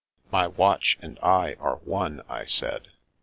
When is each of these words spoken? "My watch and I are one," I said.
"My 0.31 0.47
watch 0.47 0.97
and 1.03 1.19
I 1.21 1.53
are 1.59 1.75
one," 1.75 2.23
I 2.27 2.45
said. 2.45 2.87